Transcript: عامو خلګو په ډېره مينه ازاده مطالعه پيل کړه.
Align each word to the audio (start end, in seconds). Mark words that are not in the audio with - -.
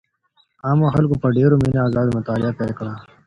عامو 0.65 0.87
خلګو 0.95 1.15
په 1.23 1.27
ډېره 1.37 1.55
مينه 1.63 1.79
ازاده 1.87 2.11
مطالعه 2.17 2.57
پيل 2.57 2.71
کړه. 2.79 2.93